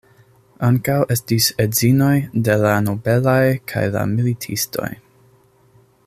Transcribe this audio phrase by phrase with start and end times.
[0.67, 2.15] Ankaŭ estis edzinoj
[2.47, 4.89] de la nobelaj kaj la militistoj.